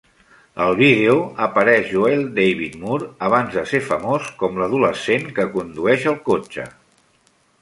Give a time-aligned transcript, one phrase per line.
[0.63, 1.17] Al vídeo
[1.47, 6.67] apareix Joel David Moore abans de fer-se famós, com l'adolescent que condueix el cotxe.